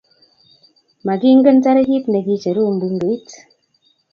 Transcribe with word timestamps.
makingen 1.05 1.57
tarikit 1.65 2.05
ne 2.09 2.19
kicheru 2.25 2.63
mbungeit 2.75 3.27